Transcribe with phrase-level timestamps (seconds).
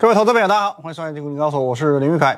[0.00, 2.34] 各位投资朋友，大家好，欢迎收看《金股高手》，我是林玉凯。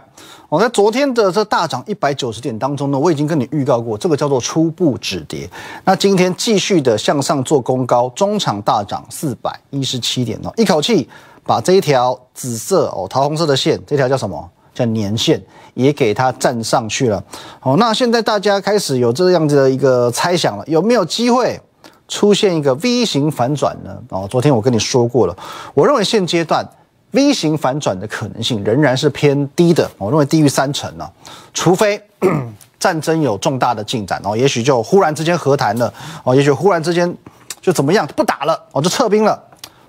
[0.48, 5.48] 我在昨天的这大涨一百九十点当中呢，我已经跟你预告过，这个叫做初步止跌。
[5.84, 11.08] 那今天继续的向上做攻高，中场大涨四百一十七点哦，一口气
[11.44, 14.50] 把这一条紫色哦桃红色的线，这条叫什么？
[14.74, 15.40] 叫年线，
[15.74, 17.22] 也给它站上去了。
[17.60, 21.60] 哦，那现在大家开始有这样子的一个猜想了，有没有机会
[22.08, 23.96] 出现一个 V 型反转呢？
[24.08, 25.36] 哦，昨天我跟你说过了，
[25.74, 26.68] 我认为现阶段。
[27.12, 31.08] V 型反转的可能性仍然是偏低的，我认为低于三成呢，
[31.54, 32.02] 除非
[32.80, 35.92] 战争有重大的进展哦，也许就忽然之间和谈了
[36.24, 37.14] 哦，也许忽然之间
[37.60, 39.40] 就怎么样不打了哦，就撤兵了，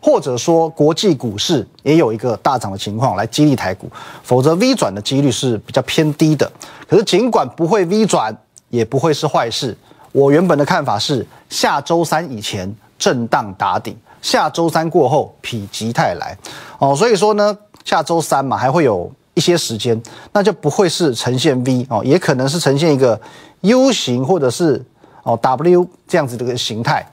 [0.01, 3.89] 或者说国际股市也有一个大涨的情况来激励台股，
[4.21, 6.51] 否则 V 转的几率是比较偏低的。
[6.87, 8.35] 可是尽管不会 V 转，
[8.69, 9.75] 也不会是坏事。
[10.11, 13.97] 我原本的看法是下周三以前震荡打底。
[14.23, 16.35] 下周三过后，否极泰来，
[16.79, 23.19] 哦，所以说呢，下周三嘛，还会有一些时间，那就不会是呈现 V 哦，也可能是呈现一个
[23.61, 24.83] U 型或者是
[25.23, 27.05] 哦 W 这样子的一个形态，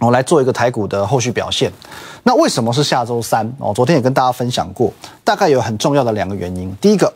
[0.00, 1.72] 我来做一个台股的后续表现。
[2.22, 3.50] 那为什么是下周三？
[3.58, 4.92] 哦，昨天也跟大家分享过，
[5.24, 6.76] 大概有很重要的两个原因。
[6.80, 7.10] 第一个，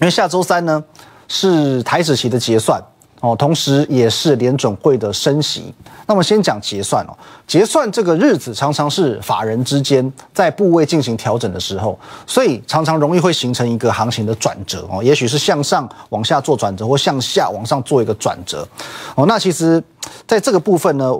[0.00, 0.82] 因为下周三呢
[1.28, 2.82] 是台子期的结算。
[3.20, 5.72] 哦，同时也是联准会的升息。
[6.06, 7.12] 那么先讲结算哦，
[7.46, 18.66] 结算这个日子常常是法人之间在部位进行调整的时候，所以常常容易会形成一个行情的转折哦，也许是向上往下做转折，或向下往上做一个转折。
[19.14, 19.82] 哦，那其实
[20.26, 21.14] 在这个部分呢，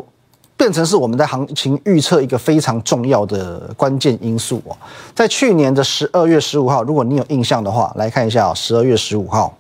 [0.57, 4.75] 变成是我们在行情预测一个非常重要的关键因素哦。
[5.15, 9.55] 在去年的十二月十五号，如果你有印象的话，来看一下十二月十五号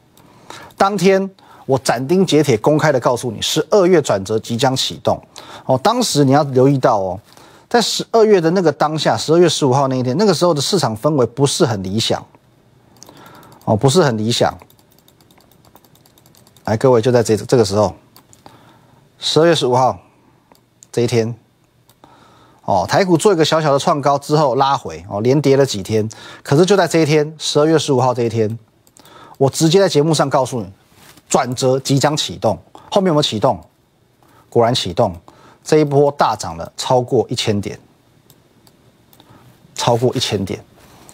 [0.78, 1.30] 当天。
[1.70, 5.22] 我斩钉截铁、公开的告诉你，十二月转折即将启动。
[5.66, 7.20] 哦，当时你要留意到哦，
[7.68, 12.20] 在十二月的那个当下，十二月十五号那一天，那个时候的市场氛围不是很理想。
[13.64, 14.52] 哦，不是很理想。
[16.64, 17.94] 来，各位就在这这个时候，
[19.20, 19.96] 十二月十五号
[20.90, 21.32] 这一天，
[22.64, 26.08] 哦，台股做一个小小的创高之后拉回，哦，连跌了几天。
[26.42, 28.58] 可是就在这一天，十二月十五号这一天，
[29.38, 30.68] 我直接在节目上告诉你。
[31.30, 32.58] 转折即将启动，
[32.90, 33.58] 后面有没有启动？
[34.48, 35.14] 果然启动，
[35.62, 37.78] 这一波大涨了超过一千点，
[39.76, 40.58] 超过一千点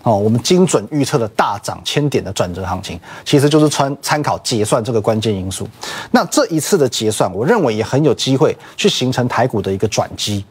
[0.03, 0.16] 哦。
[0.16, 5.69] 我们精准预测的大涨千点的转折行情，其实就是参参考结算这个关键因素。
[6.10, 10.43] 那这一次的结算，我认为也很有机会去形成台股的一个转机。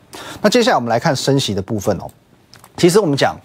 [0.44, 2.08] 那接下来我们来看升息的部分哦。
[2.78, 3.36] 其实我们讲，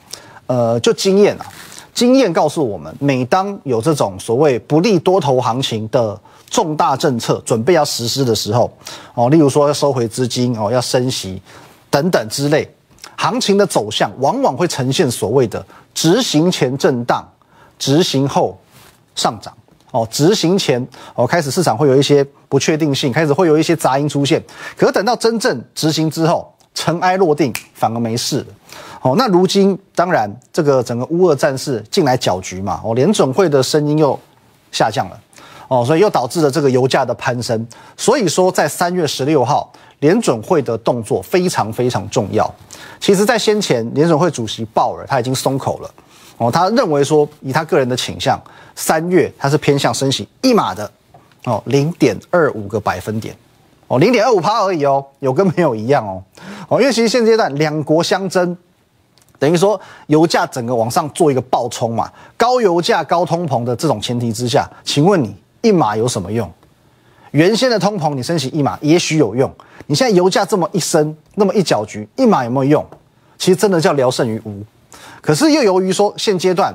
[0.47, 1.47] 呃，就经验啊。
[1.93, 6.19] 经验告诉我们，每当有这种所谓不利多头行情的
[6.49, 8.71] 重大政策准备要实施的时候，
[9.15, 11.41] 哦，例如说要收回资金哦，要升息
[11.91, 12.69] 等等之类，
[13.17, 17.29] 行情的走向往往会呈现所谓的执行前震荡，
[17.79, 18.59] 执行后
[19.15, 19.53] 上涨。
[19.93, 20.87] 哦，执行前
[21.17, 24.41] 哦开始市场会有一些不确定性，开始会有一些杂音出现，
[24.77, 28.45] 可是等到真正执行之后，尘埃落定，反而没事。
[29.03, 34.19] 哦，那如今当然这个整个乌俄战事进来搅局嘛，哦，联准会的声音又
[34.71, 35.21] 下降了，
[35.69, 37.67] 哦，所以又导致了这个油价的攀升。
[37.97, 42.49] 所以说，在三月十六号，联准会的动作非常非常重要。
[43.01, 45.91] 其实，在先前，联准会主席鲍尔他已经松口了，
[46.37, 48.39] 哦，他认为说，以他个人的倾向，
[48.75, 50.91] 三月他是偏向升息一码的，
[51.45, 53.35] 哦，零点二五个百分点，
[53.89, 56.23] 哦，零点二五趴而已哦，有跟没有一样哦，
[56.71, 58.57] 哦，因为其实现阶段两国相争。
[59.39, 66.51] 等于说，油价整个往上做一个暴冲嘛，高油价、高通膨的这种前提之下，请问你一码有什么用？
[67.31, 69.51] 原先的通膨你升息一码也许有用，
[69.87, 72.87] 你现在油价这么一升，那么一搅局，一码有没有用？
[73.39, 74.63] 其实真的叫聊胜于无。
[75.23, 76.75] 可是又由于说现阶段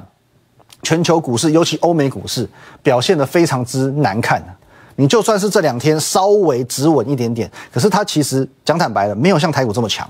[0.81, 2.49] 全球股市，尤其欧美股市
[2.81, 4.43] 表现的非常之难看，
[4.95, 10.09] 你就算是这两天稍微止稳一点点，可是它其实讲坦白的，没有像台股这么强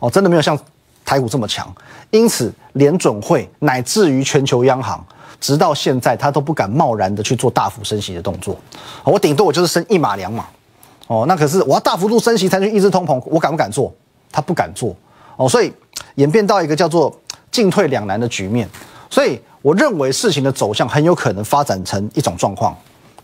[0.00, 0.58] 哦，真的没有像。
[1.04, 1.70] 台股这么强，
[2.10, 5.04] 因此联准会乃至于全球央行，
[5.40, 8.56] 直到现在他都不敢贸然的去做大幅升息的动作。
[9.02, 10.46] 我顶多我就是升一码两码，
[11.08, 13.92] 哦，那可是我要大幅度升息才能抑制通膨，我敢不敢做？
[14.30, 14.94] 他不敢做，
[15.36, 15.70] 哦，所以
[16.14, 17.12] 演变到一个叫做
[17.50, 18.66] 进退两难的局面。
[19.10, 22.74] 所以我认为事情的走向很有可能发展成一种状况，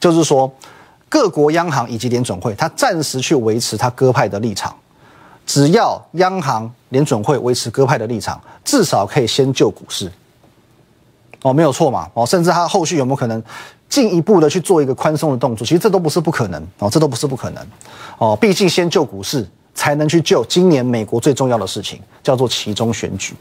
[0.00, 0.52] 就是说
[1.08, 4.74] 各国央行以及联准会，他暂时去维持他鸽派的立场。
[5.46, 10.12] 只要央行联准会维持鸽派的立场，至少可以先救股市。
[11.42, 12.06] 哦，没有错嘛。
[12.12, 13.42] 哦，甚至它后续有没有可能
[13.88, 15.66] 进一步的去做一个宽松的动作？
[15.66, 16.62] 其实这都不是不可能。
[16.80, 17.66] 哦，这都不是不可能。
[18.18, 23.34] 哦，毕竟先救股市，才能去救今年美国最重要的事情，叫做其中选举。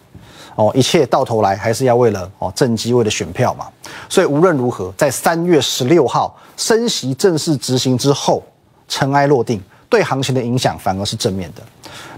[0.56, 3.68] 哦，一切到头来还是要为了哦政绩，为了选票嘛。
[4.08, 8.44] 所以无论如何，在三月十六号升息正式执行之后，
[8.90, 11.62] 尘埃落定，对行情的影响反而是正面的。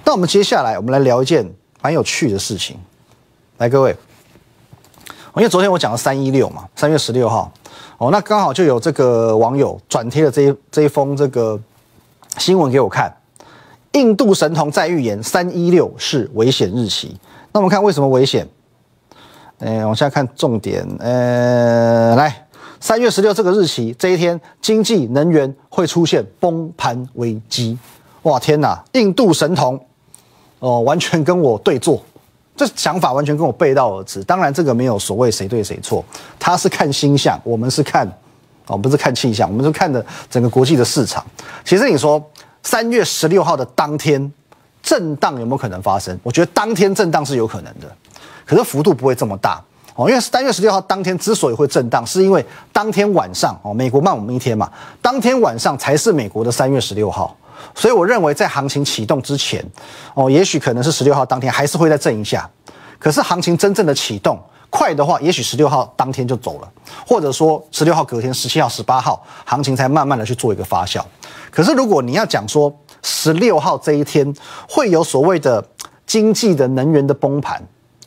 [0.04, 1.48] 那我们接下来我们来聊一件
[1.82, 2.76] 蛮有趣的事情。
[3.58, 3.96] 来，各位，
[5.36, 7.52] 因为昨天我讲了三一六嘛，三月十六号，
[7.98, 11.60] 哦，那刚好就有这个网友转贴了这一这一封这个
[12.38, 13.14] 新闻给我看。
[13.94, 17.18] 印度神童在预言三一六是危险日期。
[17.52, 18.48] 那我们看为什么危险？
[19.58, 20.88] 呃，往下看重点。
[21.00, 22.48] 呃，来，
[22.80, 27.78] 三月十六这个日期，这一天经济能源会出现崩盘危机。
[28.24, 28.84] 哇，天哪！
[28.94, 29.80] 印度神童
[30.60, 32.04] 哦，完全跟我对坐，
[32.56, 34.24] 这想法完全跟我背道而驰。
[34.24, 36.04] 当然，这个没有所谓谁对谁错，
[36.40, 38.08] 他是看星象，我们是看
[38.68, 41.26] 哦，不是看气象，我们是看的整个国际的市场。
[41.64, 42.24] 其实你说。
[42.62, 44.34] 三月十六号的当天，
[44.84, 46.20] 震荡有没有可能发生？
[46.22, 47.90] 我觉得当天震荡是有可能的，
[48.46, 49.64] 可是幅度不会这么大
[50.00, 50.10] 哦。
[50.10, 57.36] 因为三月十六号当天之所以会震荡，是因为当天晚上哦，美国慢我们一天嘛，当天晚上才是美国的三月十六号，
[57.76, 59.64] 所以我认为在行情启动之前
[60.14, 62.50] 哦，也许可能是十六号当天还是会再震一下，
[62.98, 66.72] 可是行情真正的启动快的话，也许十六号当天就走了，
[67.08, 71.04] 或者说十六号隔天、十七号、十八号行情才慢慢的去做一个发酵。
[71.52, 74.32] 可是，如果你要讲说十六号这一天
[74.70, 75.64] 会有所谓的
[76.06, 77.60] 经济的能源的崩盘，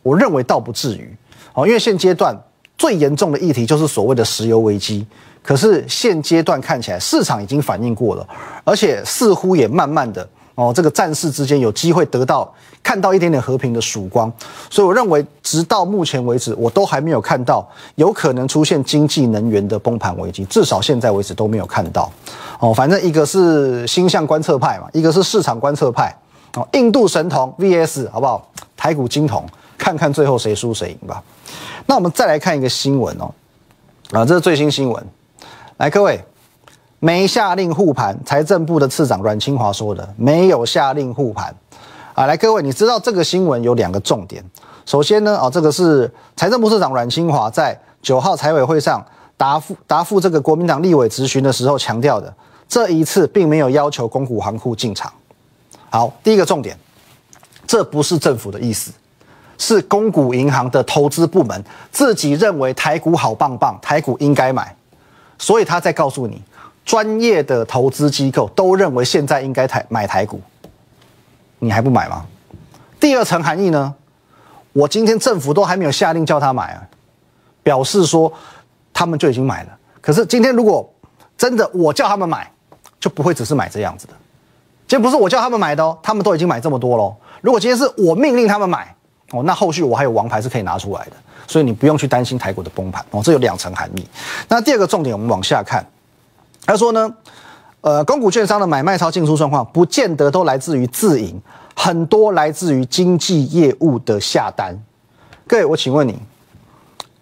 [0.04, 1.16] 我认为倒不至于
[1.54, 2.36] 哦，因为现阶段
[2.76, 5.06] 最严重的议题就是所谓的石油危机。
[5.42, 8.26] 可是现阶段看起来市场已经反应过了，
[8.64, 10.26] 而且似乎也慢慢的。
[10.54, 12.52] 哦，这个战事之间有机会得到
[12.82, 14.30] 看到一点点和平的曙光，
[14.68, 22.12] 所以我认为，直到目前为止，我都还没有看到有可能出现经济能源的崩盘危机，至少现在为止都没有看到。
[22.60, 26.14] 哦，反正一个是星象观测派嘛，一个是市场观测派。
[26.54, 28.46] 哦，印度神童 VS 好不好？
[28.76, 29.42] 台股金童，
[29.82, 31.20] 看看最后谁输谁赢吧。
[31.86, 33.34] 那我们再来看一个新闻哦，
[34.12, 35.04] 啊，这是最新新闻，
[35.78, 36.24] 来各位。
[37.00, 41.52] 没下令护盘，财政部的次长阮清华说的，没有下令护盘，
[42.14, 44.40] 啊，来各位，你知道这个新闻有两个重点。
[44.86, 49.04] 首先呢，啊，这个是财政部次长阮清华在九号财委会上
[49.36, 52.32] 答复答复这个国民党立委质询的时候强调的，
[52.68, 55.12] 这一次并没有要求公股行库进场。
[55.90, 56.78] 好，第一个重点，
[57.66, 58.92] 这不是政府的意思，
[59.64, 64.74] 是公股银行的投资部门自己认为台股好棒棒，台股应该买，
[65.38, 66.42] 所以他在告诉你。
[66.84, 70.40] 专业的投资机构都认为现在应该台买台股，
[71.60, 72.26] 你还不买吗？
[72.98, 73.94] 第二层含义呢？
[74.72, 76.82] 我今天政府都还没有下令叫他买啊，
[77.62, 78.32] 表示说
[78.92, 79.68] 他们就已经买了。
[80.00, 80.92] 可是今天如果
[81.38, 82.50] 真的我叫他们买，
[82.98, 84.12] 就不会只是买这样子的。
[84.88, 87.14] 今天不是我叫他们买的哦，他们都已经买这么多喽。
[87.40, 88.92] 如果今天是我命令他们买
[89.32, 91.12] 哦，那后续我还有王牌是可以拿出来的，
[91.48, 93.20] 所以你不用去担心台股的崩盘哦。
[93.24, 94.06] 这有两层含义。
[94.46, 95.84] 那第二个重点，我们往下看。
[96.64, 97.12] 他说呢，
[97.80, 101.40] 呃，公股券商的买卖超进出状况，不见得都来自于自营，
[101.74, 104.78] 很多来自于经纪业务的下单。
[105.46, 106.18] 各位，我请问你，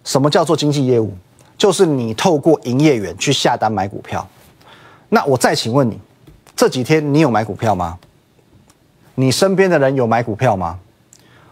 [0.05, 1.17] 什么叫做经纪业务？
[1.57, 4.27] 就是你透过营业员去下单买股票。
[5.09, 5.99] 那我再请问你，
[6.57, 7.99] 这几天你有买股票吗？
[9.15, 10.79] 你身边的人有买股票吗？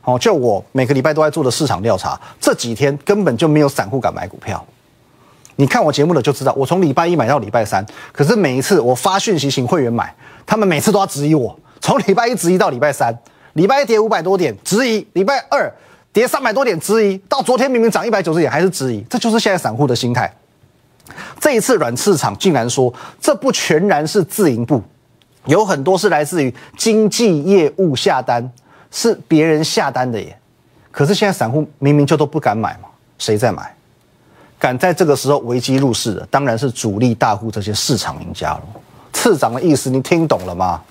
[0.08, 4.64] 哦，就我每个礼拜都在做的市场调查，这几天根本就没有散户敢买股票。
[5.56, 10.14] 你看我节目的就知道，我从礼拜一买到礼拜三，可是每一次我发讯息请会员买，
[10.46, 11.54] 他们每次都要质疑我。
[11.82, 13.14] 从礼拜一质疑到礼拜三，
[13.52, 15.70] 礼拜一跌五百多点质疑，礼拜二
[16.10, 20.32] 跌三百多点质疑，到昨天明明涨一百九十点还是质疑，这就是现在散户的心态。
[21.38, 24.82] 这一次软市场竟然说这不全然是自营部，
[25.44, 28.50] 有很多是来自于经纪业务下单，
[28.90, 30.38] 是别人下单的耶。
[30.90, 33.74] 可是现在散户明明就都不敢买嘛，谁在买？
[34.58, 38.62] 敢在这个时候危机入市的，当然是主力大户这些市场赢家了。
[39.12, 40.82] 次长的意思你听懂了吗？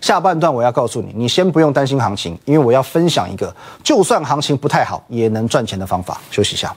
[0.00, 6.20] 下半段我要告诉你，你先不用担心行情，因为我要分享一个，就算行情不太好也能赚钱的方法。
[6.30, 6.72] 休息一下。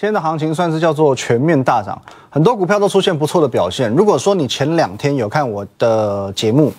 [0.00, 2.00] 今天的行情算是叫做全面大涨，
[2.30, 3.90] 很多股票都出现不错的表现。
[3.96, 6.72] 如果说你前两天有看我的节目，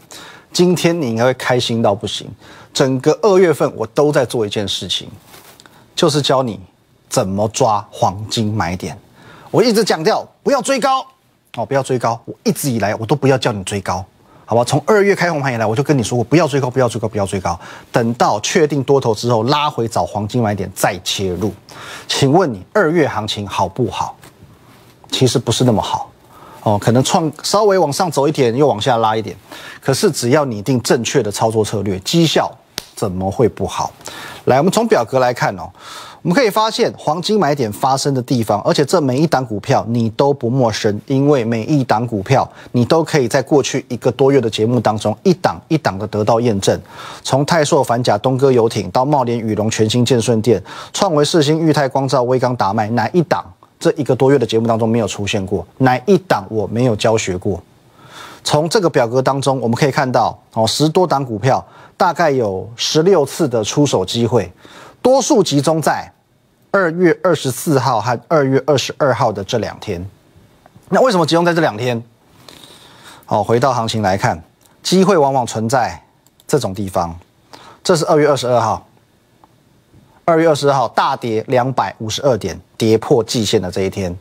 [0.53, 2.25] 今天你应该会开心到不行。
[2.73, 5.09] 整个二月份我都在做一件事情。
[5.93, 6.57] 就是教你
[7.09, 8.97] 怎么抓黄金买点。
[9.51, 11.05] 我一直强调不要追高
[11.57, 12.17] 哦，不要追高。
[12.23, 14.05] 我一直以来我都不要叫你追高，
[14.49, 14.63] 好吧？
[14.63, 17.59] 从二月开红盘以来，我就跟你说过不要追高，不要追高，不要追高。
[17.91, 21.53] 等到确定多头之后，拉回找黄金买点再切入。
[22.07, 24.17] 请问你二月行情好不好？
[25.11, 26.09] 其实不是那么好
[26.63, 29.37] 哦，可能创稍微往上走一点，又往下拉一点。
[29.79, 32.51] 可是只要拟定正确的操作策略，绩效。
[32.95, 33.89] 怎么会不好？
[34.45, 35.69] 来，我们从表格来看哦，
[36.21, 46.77] 我们可以发现黄金买点发生的地方，而且这每一档股票你都不陌生，因为每一档股票你都可以在过去一个多月的节目当中一档一档的得到验证。
[47.23, 50.61] 从泰硕、反甲、东哥游艇到茂联、宇龙、全新、建顺店、
[50.91, 53.45] 创维、四星、裕泰、光照、威刚、达麦，哪一档
[53.79, 55.65] 这一个多月的节目当中没有出现过？
[55.77, 57.63] 哪一档我没有教学过？
[58.43, 64.51] 从这个表格当中，我们可以看到，哦，十多档股票，大概有十六次的出手机会，
[65.01, 66.11] 多数集中在
[66.71, 70.05] 二月二十四号和二月二十二号的这两天。
[70.89, 72.01] 那为什么集中在这两天？
[73.25, 74.41] 好，回到行情来看，
[74.81, 76.03] 机会往往存在
[76.47, 77.17] 这种地方。
[77.83, 78.87] 这是二月二十二号，
[80.25, 84.15] 二月二十二号大跌两百五十二点，跌破季线的这一天。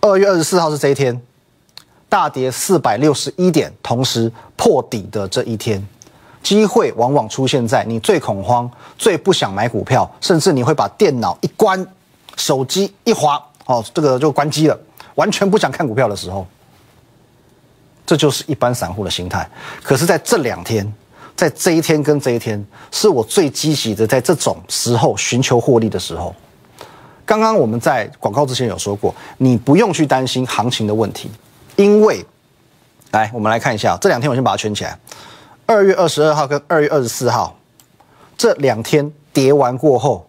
[0.00, 1.20] 二月二十四号是这一天。
[2.10, 5.86] 大跌四百六十一点，同时破底的这一天，
[6.48, 11.86] 机会往往出现在你最恐慌、最不想买股票，甚至你会把电脑一关、
[12.38, 14.80] 手机一滑，哦，这个就关机了，
[15.16, 16.46] 完全不想看股票的时候。
[18.06, 19.46] 这就是一般散户的心态。
[19.82, 20.90] 可是，在这两天，
[21.36, 26.34] 在这一天跟这一天，是我最积极的，在这种时候寻求获利的时候。
[27.26, 31.30] 刚刚我们在广告之前有说过，你不用去担心行情的问题。
[31.76, 32.24] 因为，
[33.10, 34.98] 来，我们来看一下这两天，我先把它圈起来。
[35.70, 37.54] 二月二十二号跟二月二十四号
[38.38, 40.26] 这两天跌完过后，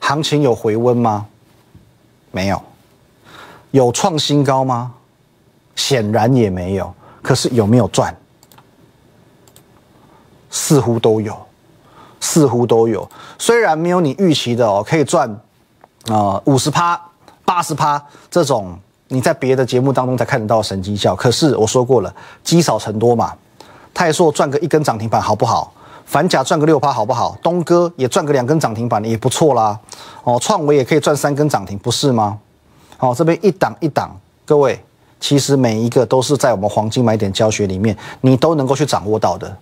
[0.00, 1.26] 行情有回温吗？
[2.30, 2.62] 没有。
[3.70, 4.92] 有创新高吗？
[5.76, 6.92] 显然也没有。
[7.22, 8.14] 可是有没有赚？
[10.50, 11.34] 似乎都有，
[12.20, 13.10] 似乎都有。
[13.38, 15.26] 虽然没有你预期的哦，可以赚
[16.08, 17.00] 啊五十趴、
[17.46, 18.78] 八十趴这种。
[19.08, 23.34] 你在别的节目当中才看得到神绩效，可是我说过了，积少成多嘛。
[23.94, 25.72] 泰硕赚个一根涨停板好不好？
[26.04, 27.38] 反甲赚个六趴好不好？
[27.42, 29.78] 东哥也赚个两根涨停板也不错啦。
[30.24, 32.38] 哦，创维也可以赚三根涨停，不是吗？
[32.98, 34.78] 哦，这边一档一档，各位，
[35.20, 39.56] 其实每一个都是在我们黄金买点教学里面，你都能够去掌握到的。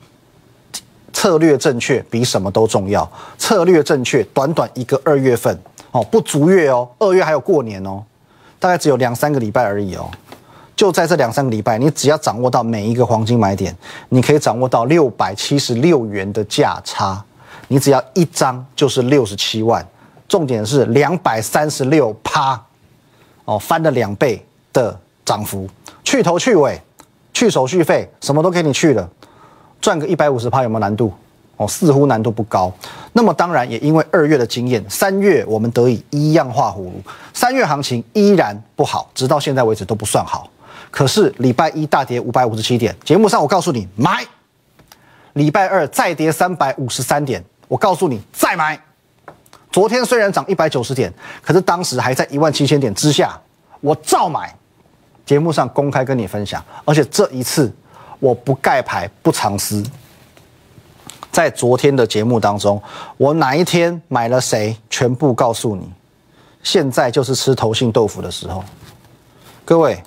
[1.13, 5.57] 策略正确比什么都重要，策略正确，短短一个二月份
[5.93, 8.03] 哦，不足月哦，二月还有过年哦。
[8.59, 10.11] 大概只有两三个礼拜而已哦，
[10.81, 13.77] 就在这两三个礼拜，你只要掌握到每一个黄金买点，
[14.09, 17.23] 你可以掌握到六百七十六元的价差，
[17.69, 19.87] 你只要一张就是六十七万，
[20.27, 22.59] 重点是两百三十六趴，
[23.45, 25.69] 哦，翻了两倍的涨幅，
[26.03, 26.81] 去头去尾，
[27.35, 29.07] 去手续费，什么都给你去了，
[29.83, 31.13] 赚个一百五十趴有没有难度？
[31.59, 32.73] 哦，似乎难度不高。
[33.13, 36.95] 那么当然也因为二月的经验，三月我们得以一样画葫芦。
[37.35, 40.49] 三月行情依然不好，直到现在为止都不算好。
[40.90, 44.25] 可是礼拜一大跌五百五十七点，节目上我告诉你买。
[45.35, 48.78] 礼拜二再跌三百五十三点，我告诉你再买。
[49.70, 53.40] 昨天虽然涨一百九十点，可是当时还在一万七千点之下，
[53.80, 54.54] 我照买。
[55.25, 57.73] 节目上公开跟你分享，而且这一次
[58.18, 59.80] 我不盖牌不藏私。
[61.30, 62.82] 在昨天的节目当中，
[63.16, 65.88] 我哪一天买了谁，全部告诉你。
[66.64, 68.64] 现在就是吃头信豆腐的时候，
[69.64, 70.02] 各位，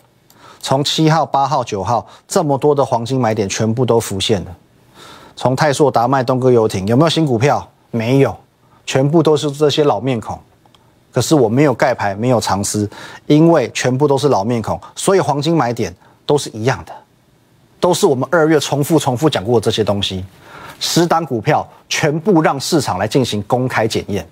[0.63, 4.57] 从七号、八号、九号这么多的黄金买点全部都浮现了。
[5.35, 7.69] 从泰硕、达麦、东哥游艇有没有新股票？
[7.91, 8.35] 没有，
[8.85, 10.39] 全部都是这些老面孔。
[11.11, 12.89] 可是我没有盖牌，没有藏私，
[13.27, 15.93] 因为全部都是老面孔，所以黄金买点
[16.25, 16.93] 都是一样的，
[17.81, 20.23] 都是我们二月重复、重复讲过的这些东西。
[20.79, 24.25] 十档股票全部让市场来进行公开检验，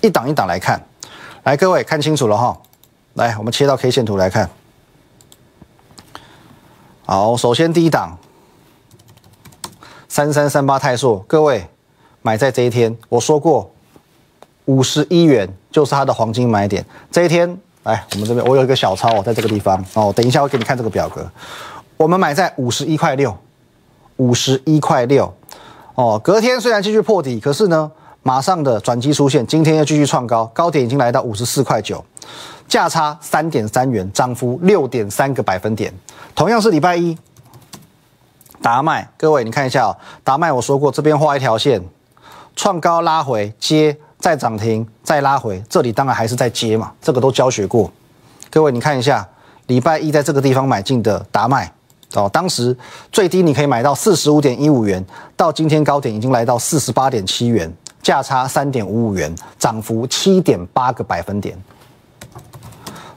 [0.00, 0.80] 一档一档来看，
[1.42, 2.56] 来各位看清楚了哈，
[3.14, 4.48] 来我们切到 K 线图来看，
[7.10, 8.16] 好，首先第一档
[10.06, 11.66] 三三三八泰硕，各位
[12.22, 13.68] 买在这一天，我说过
[14.66, 17.48] 五十一元就是它的黄金买点，这一天
[17.82, 21.28] 来我们这边我有一个小抄哦在这个地方哦，等一下我给你看这个表格，
[21.96, 23.36] 我们买在五十一块六，
[24.18, 25.34] 五十一块六。
[25.96, 27.90] 哦，隔天虽然继续破底，可是呢，
[28.22, 32.04] 马上的转机出现，今天又继续创高，高点已经来到五十四块九，
[32.68, 35.92] 价差三点三元，涨幅六点三个百分点。
[36.40, 37.14] 同样是礼拜一，
[38.62, 41.78] 达麦，各位你看一下哦，达麦我说过，这边画一条线，
[42.56, 47.92] 创高拉回接，再涨停再拉回，这里当然还是在接嘛，这个都教学过。
[48.48, 49.28] 各位你看一下，
[49.66, 51.70] 礼拜一在这个地方买进的达麦。
[52.14, 52.74] 哦，当时
[53.12, 55.04] 最低你可以买到四十五点一五元，
[55.36, 57.70] 到今天高点已经来到四十八点七元，
[58.02, 61.62] 价差三点五五元，涨幅七点八个百分点。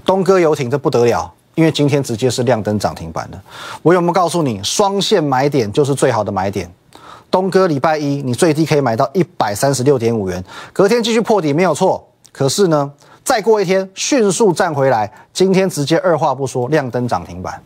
[0.05, 3.39] 东哥游艇这不得了，因为今天直接是亮灯涨停板的。
[3.81, 6.71] 我有没有告诉你，双线买点就是最好的买点？
[7.29, 12.07] 东哥礼拜一你最低可以买到一百三十六点五元，隔天继续破底没有错。
[12.31, 12.91] 可是呢，
[13.23, 17.61] 再过一天迅速站回来，今天直接二话不说亮灯涨停板。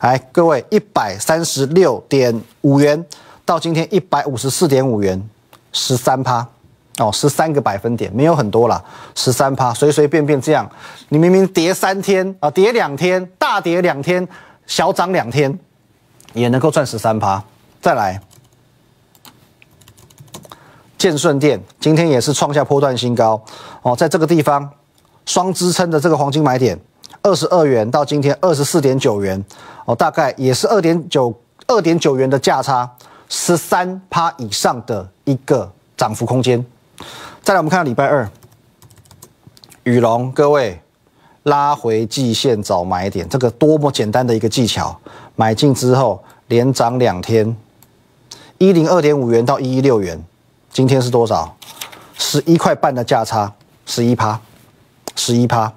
[0.00, 3.02] 来，各位一百三十六点五元
[3.44, 5.22] 到今天一百五十四点五元，
[5.72, 6.46] 十三趴。
[6.98, 8.82] 哦，十三个百分点没有很多了，
[9.16, 10.70] 十三趴，随随便便这样，
[11.08, 14.26] 你明明跌三天啊，跌两天，大跌两天，
[14.66, 15.58] 小涨两天，
[16.34, 17.42] 也能够赚十三趴。
[17.80, 18.20] 再来，
[20.96, 23.42] 建顺店今天也是创下波段新高
[23.82, 24.70] 哦，在这个地方
[25.26, 26.78] 双支撑的这个黄金买点，
[27.22, 29.44] 二十二元到今天二十四点九元
[29.84, 31.34] 哦，大概也是二点九
[31.66, 32.88] 二点九元的价差，
[33.28, 36.64] 十三趴以上的一个涨幅空间。
[37.44, 38.26] 再来，我们看礼拜二，
[39.82, 40.80] 雨龙，各位
[41.42, 44.98] 拉回季线找买点，这个多么简单的一个技巧，
[45.36, 47.54] 买进之后连涨两天，
[48.56, 50.24] 一零二点五元到一一六元，
[50.72, 51.54] 今天是多少？
[52.16, 53.52] 十一块半的价差，
[53.84, 54.40] 十一趴，
[55.14, 55.70] 十一趴。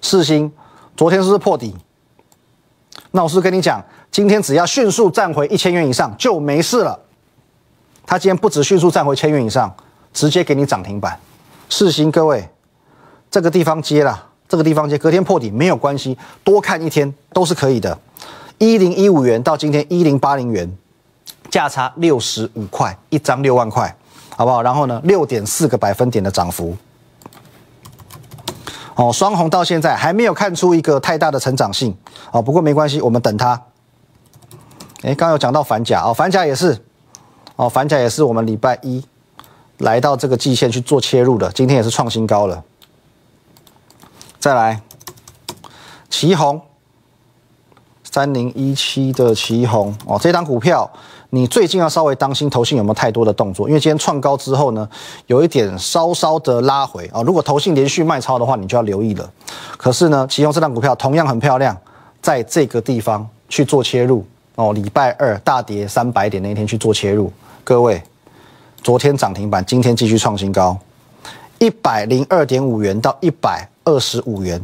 [0.00, 0.50] 四星
[0.96, 1.76] 昨天是不是破底？
[3.10, 6.98] 那我是跟你讲，今天只要迅速站回一千元以上就没事了。
[8.06, 9.74] 它今天不止迅速站回千元以上，
[10.12, 11.18] 直接给你涨停板。
[11.70, 12.48] 四星各位，
[13.30, 17.98] 这个地方接了，这个地方接，隔天破底没有关系，多看一天都是可以的。
[18.58, 20.70] 一零一五元到今天一零八零元，
[21.50, 23.94] 价差六十五块，一张六万块，
[24.36, 24.62] 好不好？
[24.62, 26.76] 然后呢，六点四个百分点的涨幅。
[28.94, 31.96] 哦，双红到现在还没有看出一个太大的成长性，
[32.30, 33.60] 哦，不过没关系，我们等它。
[35.02, 36.80] 哎，刚有讲到反甲，哦，反甲也是。
[37.56, 39.02] 哦，反甲也是我们礼拜一
[39.78, 42.62] 来到这个季线去做切入的，今天也是创新高了。
[44.38, 44.80] 再来，
[46.10, 46.60] 旗红
[48.02, 50.90] 三零一七的旗红哦，这张股票
[51.30, 54.88] 你最近要稍微当心头信有没有太多的动作，因为今天创高之后呢，
[55.26, 57.22] 有一点稍稍的拉回啊。
[57.22, 59.28] 如果头信连续卖超的话，你就要留意了。
[59.76, 61.76] 可是呢，旗红这张股票同样很漂亮，
[62.20, 67.32] 在这个地方去做切入哦，礼拜二大跌三百点那一天去做切入。
[67.64, 68.02] 各位，
[68.82, 70.78] 昨天涨停板，今天继续创新高，
[71.58, 74.62] 一百零二点五元到一百二十五元，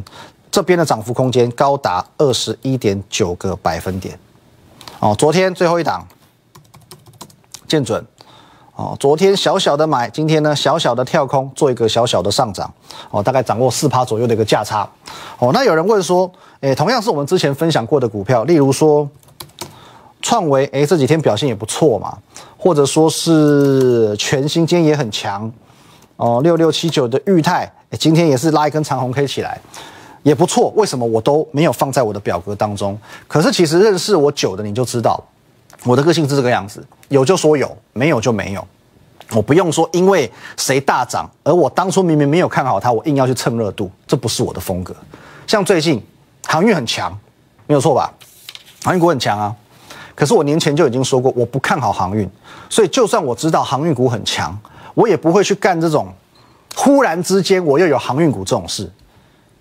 [0.51, 4.19] 这边的涨幅空间高达二十一点九个百分点。
[4.99, 6.07] 哦，昨天最后一档
[7.67, 8.05] 见准，
[8.75, 12.71] 哦，昨天小小的买，今天呢小小的跳空，做一个小小的上涨，
[13.09, 14.87] 哦，大概掌握四趴左右的一个价差。
[15.39, 19.09] 哦，那有人问说，诶，同样是我们之前分享过的股票，例如说。
[20.21, 22.17] 创维哎，这几天表现也不错嘛，
[22.57, 25.51] 或者说是全新今天也很强
[26.17, 29.59] 哦，六六七九的裕泰哎，今天也是拉一根长红 K 起来，
[30.23, 30.71] 也不错。
[30.75, 32.97] 为什么我都没有放在我的表格当中？
[33.27, 35.21] 可是其实认识我久的你就知道，
[35.83, 38.65] 我的个性是这个样子，有就说有，没有就没有。
[39.33, 44.93] 我不用说，因为谁大涨，而我当初明明没有看好它，我硬要去蹭热度，这不是我的风格。
[45.47, 46.03] 像最近
[46.45, 47.17] 航运很强，
[47.65, 48.13] 没有错吧？
[48.83, 49.55] 航运股很强啊。
[50.15, 52.29] 可是我年前就已经说过，我不看好航运，
[52.69, 54.57] 所以就算我知道航运股很强，
[54.93, 56.07] 我也不会去干这种
[56.75, 58.91] 忽然之间我又有航运股这种事。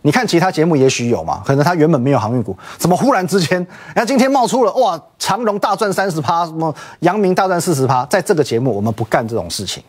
[0.03, 9.83] 你看其他节目也许有嘛，可能他原本没有航运股，怎么忽然之间，那今天冒出了哇，长荣大赚三十趴，什么阳明大赚四十趴，在这个节目我们不干这种事情。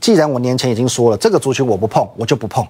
[0.00, 2.64] 既然我年前已经说了，这个族群我不碰，我就不碰。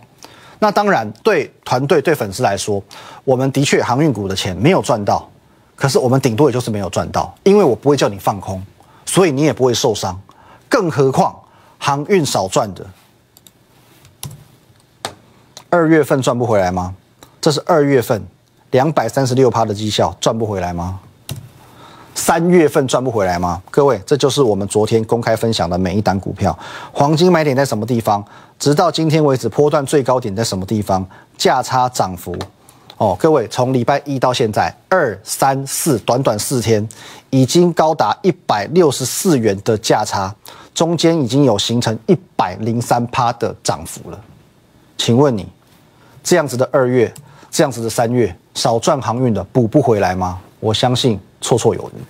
[0.58, 2.82] 那当然对团队对粉丝来说，
[3.24, 5.28] 我们的确航运股的钱没有赚到。
[5.76, 8.60] 可是我们顶多也就是没有赚到，因为我不会叫你放空，
[9.04, 10.18] 所以你也不会受伤。
[10.68, 11.36] 更何况
[11.78, 12.84] 航运少赚的，
[15.70, 16.94] 二月份赚不回来吗？
[17.40, 18.26] 这是二月份
[18.70, 20.98] 两百三十六趴的绩效赚不回来吗？
[22.14, 23.62] 三月份赚不回来吗？
[23.70, 26.58] 各位，这就是我们昨天公开分享的每一单股票，
[26.90, 28.24] 黄金买点在什么地方？
[28.58, 31.06] 直到今天为止，波段最高点在什么地方？
[31.36, 32.34] 价差涨幅。
[32.98, 36.88] 哦，各位，从礼拜一到现在，二三四短短四天，
[37.28, 40.34] 已经高达一百六十四元的价差，
[40.74, 44.18] 中间已经有形成一百零三趴的涨幅了。
[44.96, 45.46] 请问你，
[46.24, 47.12] 这样子的二月，
[47.50, 50.40] 这样子的三月，少赚航运的补不回来吗？
[50.58, 52.00] 我相信绰绰有余。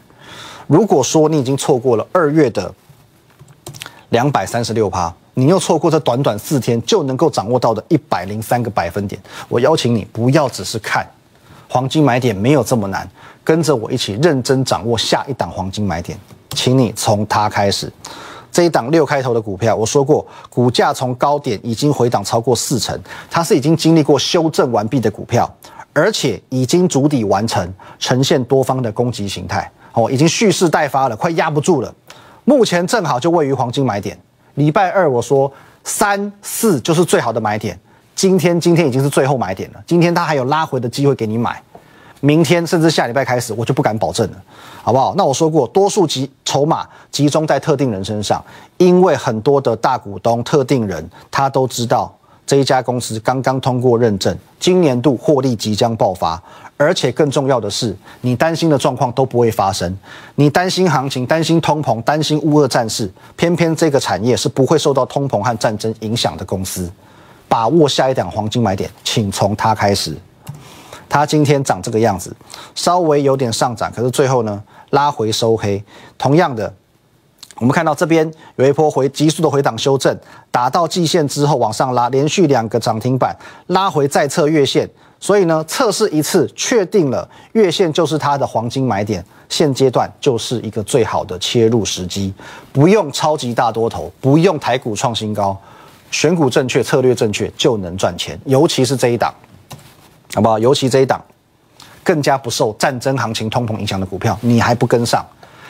[0.69, 2.73] 如果说你已经错过了二月的
[4.11, 5.13] 两百三十六趴。
[5.39, 11.07] 你又错过这短短四天就能够掌握到的一百零三个百分点，我邀请你不要只是看
[11.69, 13.07] 黄金买点，没有这么难，
[13.45, 16.19] 跟着我一起认真掌握下一档黄金买点，
[16.53, 17.93] 请你从它开始。
[18.51, 22.99] 这一档六开头的股票，我说过，股价从高点已经回档超过四成，
[23.31, 25.55] 它是已经经历过修正完毕的股票，
[25.93, 29.71] 而且已经筑底完成，呈现多方的攻击形态。
[29.93, 31.95] 哦，已经蓄势待发了，快压不住了。
[32.45, 34.19] 目前正好就位于黄金买点。
[34.57, 35.51] 礼拜二我说
[35.85, 37.79] 三四就是最好的买点，
[38.15, 39.83] 今天今天已经是最后买点了。
[39.87, 41.63] 今天他还有拉回的机会给你买，
[42.21, 44.43] 明天甚至下礼拜开始我就不敢保证了，
[44.83, 45.15] 好不好？
[45.17, 48.45] 那我说过，多数集筹码集中在特定人身上，
[48.79, 52.13] 因为很多的大股东、特定人他都知道。
[52.47, 56.41] 这一家公司刚刚通过认证，今年度获利即将爆发，
[56.77, 59.93] 而且更重要的是，你担心的状况都不会发生。
[60.37, 66.89] 你担心行情，担心通膨，担心乌俄战事，偏偏这个产业是不会受到通膨和战争影响的公司。
[67.49, 70.17] 把握下一档黄金买点，请从它开始。
[71.09, 72.33] 它今天长这个样子，
[72.77, 75.83] 稍微有点上涨，可是最后呢拉回收黑。
[76.17, 76.73] 同样的。
[77.59, 80.15] 我们看到这边有一波回急速的回档修正，
[80.51, 83.35] 打到季线之后往上拉，连续两个涨停板
[83.69, 84.89] 拉回再测月线，
[85.19, 92.33] 所以呢测试一次确定了月线就是它的黄金买点，现阶段就是一个最好的切入时机，
[92.73, 95.59] 不用超级大多头，不用台股创新高，
[96.11, 99.33] 选股正确，策略正确就能赚钱，尤其是这一档，
[100.35, 100.59] 好不好？
[100.59, 101.25] 尤其这一档
[102.05, 105.25] 更加不受战争行情、通膨影响的股票，你还不跟上？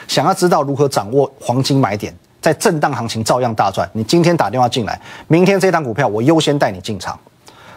[0.07, 3.89] 想要知道如何掌握黄金买点，在震荡行情照样大赚。
[3.93, 7.19] 你今天打电话进来，明天这档股票我优先带你进场。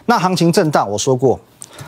[0.07, 1.38] 那行情震荡，我说过，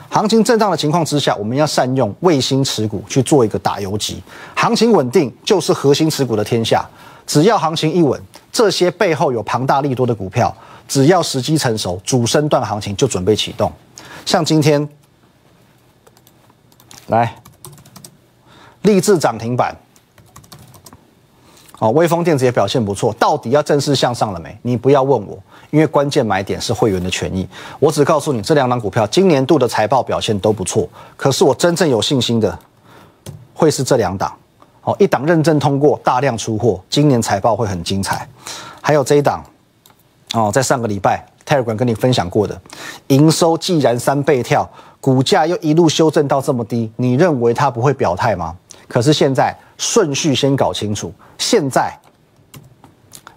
[0.09, 4.23] 行情震荡的情况之下，我们要善用卫星持股去做一个打游击。
[4.55, 6.85] 行情稳定就是核心持股的天下。
[7.27, 10.55] 只要行情一稳，这些背后有庞大利多的股票，
[10.89, 13.73] 只要时机成熟，主升段行情就准备启动。
[14.27, 14.87] 像今天，
[17.07, 17.37] 来，
[18.83, 19.77] 立志涨停板。
[21.83, 24.57] 啊，微风电子也表现不错，到底要正式向上了没？
[24.63, 25.37] 你不要问我，
[25.71, 27.45] 因为关键买点是会员的权益。
[27.81, 30.89] 我只告诉你，这两档股票今年度的财报表现都不错。
[31.17, 32.57] 可是我真正有信心的，
[33.53, 34.33] 会是这两档。
[34.85, 38.29] 哦，一档认证通过，大量出货，今年财报会很精彩。
[38.81, 39.45] 还有这一档，
[40.35, 42.57] 哦，在上个礼拜泰尔管跟你分享过的，
[43.09, 48.55] 营收既然三倍跳，股价又一路修正到这么低，你认为它不会表态吗？
[48.87, 49.53] 可是现在。
[49.83, 51.93] 顺序先搞清楚，现在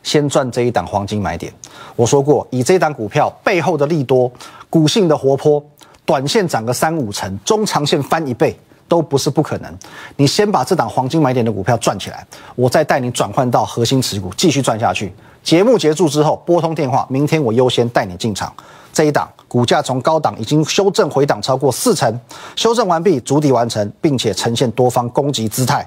[0.03, 1.51] 先赚这一档黄金买点。
[1.95, 4.31] 我说过，以这一档股票背后的利多，
[4.69, 5.59] 股性的活泼，
[6.05, 8.55] 短线涨个三五成，中长线翻一倍
[8.87, 9.75] 都不是不可能。
[10.17, 15.11] 你先把这档黄金买点的股票赚起来，我再带你转换到核心持股，继续赚下去。
[15.41, 18.53] 节目结束之后，拨通电话，明天我优先带你进场。
[18.93, 22.17] 这一档股价从高档已经修正回档超过四成，
[22.55, 25.85] 修正完毕，主底完成，并且呈现多方攻击姿态。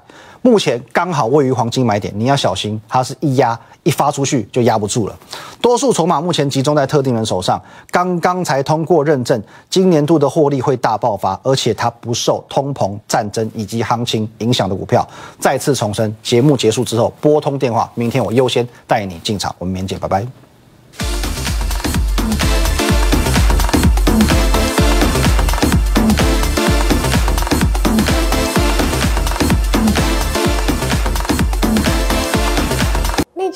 [0.49, 5.15] 目前刚好位于黄金买点，你要小心，它是一压一发出去就压不住了。
[5.61, 15.07] 多数筹码目前集中在特定人手上，刚刚才通过认证，今年度的获利会大爆发，而且它不受通膨、战争以及行情影响的股票。
[15.39, 21.28] 再次重申，节目结束之后拨通电话，明天我优先带你进场，我们明天见，拜拜。